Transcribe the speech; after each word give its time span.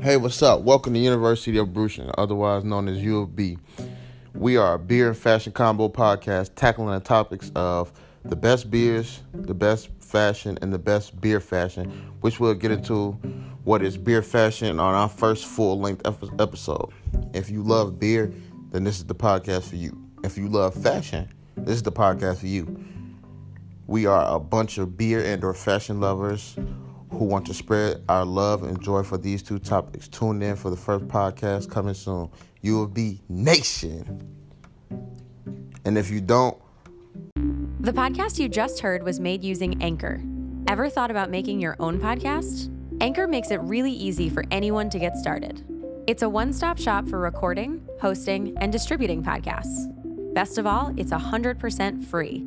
Hey, 0.00 0.16
what's 0.18 0.42
up? 0.42 0.60
Welcome 0.60 0.92
to 0.94 0.98
University 0.98 1.56
of 1.56 1.72
Brucian, 1.72 2.10
otherwise 2.18 2.64
known 2.64 2.88
as 2.88 2.98
U 2.98 3.20
of 3.20 3.34
B. 3.34 3.58
We 4.34 4.56
are 4.56 4.74
a 4.74 4.78
beer 4.78 5.08
and 5.08 5.16
fashion 5.16 5.52
combo 5.52 5.88
podcast 5.88 6.50
tackling 6.56 6.90
the 6.90 7.00
topics 7.00 7.50
of 7.54 7.92
the 8.24 8.36
best 8.36 8.70
beers, 8.70 9.22
the 9.32 9.54
best 9.54 9.88
fashion, 10.00 10.58
and 10.60 10.72
the 10.72 10.78
best 10.78 11.18
beer 11.20 11.40
fashion, 11.40 11.90
which 12.20 12.38
we'll 12.38 12.54
get 12.54 12.70
into 12.70 13.12
what 13.64 13.82
is 13.82 13.96
beer 13.96 14.22
fashion 14.22 14.78
on 14.78 14.94
our 14.94 15.08
first 15.08 15.46
full 15.46 15.80
length 15.80 16.02
episode. 16.04 16.92
If 17.32 17.48
you 17.48 17.62
love 17.62 17.98
beer, 17.98 18.32
then 18.72 18.84
this 18.84 18.98
is 18.98 19.06
the 19.06 19.14
podcast 19.14 19.68
for 19.68 19.76
you. 19.76 19.98
If 20.22 20.36
you 20.36 20.48
love 20.48 20.74
fashion, 20.74 21.28
this 21.56 21.76
is 21.76 21.82
the 21.82 21.92
podcast 21.92 22.38
for 22.38 22.46
you. 22.46 22.84
We 23.86 24.06
are 24.06 24.34
a 24.34 24.40
bunch 24.40 24.78
of 24.78 24.96
beer 24.96 25.24
and 25.24 25.44
or 25.44 25.54
fashion 25.54 26.00
lovers 26.00 26.56
who 27.14 27.24
want 27.24 27.46
to 27.46 27.54
spread 27.54 28.02
our 28.08 28.24
love 28.24 28.62
and 28.62 28.80
joy 28.82 29.02
for 29.02 29.16
these 29.16 29.42
two 29.42 29.58
topics. 29.58 30.08
Tune 30.08 30.42
in 30.42 30.56
for 30.56 30.70
the 30.70 30.76
first 30.76 31.06
podcast 31.08 31.70
coming 31.70 31.94
soon. 31.94 32.30
U 32.62 32.82
of 32.82 32.94
B 32.94 33.20
Nation. 33.28 34.28
And 35.84 35.98
if 35.98 36.10
you 36.10 36.20
don't, 36.20 36.56
the 37.80 37.92
podcast 37.92 38.38
you 38.38 38.48
just 38.48 38.80
heard 38.80 39.02
was 39.02 39.20
made 39.20 39.44
using 39.44 39.82
Anchor. 39.82 40.22
Ever 40.68 40.88
thought 40.88 41.10
about 41.10 41.30
making 41.30 41.60
your 41.60 41.76
own 41.78 42.00
podcast? 42.00 42.70
Anchor 43.02 43.26
makes 43.26 43.50
it 43.50 43.60
really 43.60 43.92
easy 43.92 44.30
for 44.30 44.44
anyone 44.50 44.88
to 44.88 44.98
get 44.98 45.16
started. 45.16 45.62
It's 46.06 46.22
a 46.22 46.28
one 46.28 46.52
stop 46.52 46.78
shop 46.78 47.06
for 47.08 47.18
recording, 47.18 47.86
hosting, 48.00 48.56
and 48.58 48.72
distributing 48.72 49.22
podcasts. 49.22 49.90
Best 50.34 50.58
of 50.58 50.66
all, 50.66 50.94
it's 50.96 51.12
100% 51.12 52.04
free. 52.04 52.46